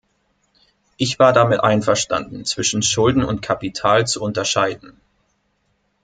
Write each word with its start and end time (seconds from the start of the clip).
Ich 0.97 1.19
war 1.19 1.31
damit 1.31 1.59
einverstanden, 1.59 2.43
zwischen 2.43 2.81
Schulden 2.81 3.23
und 3.23 3.43
Kapital 3.43 4.07
zu 4.07 4.19
unterscheiden. 4.23 4.99